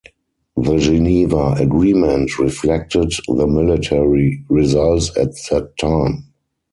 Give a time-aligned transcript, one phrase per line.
[0.57, 6.31] The Geneva agreement reflected the military results at that time.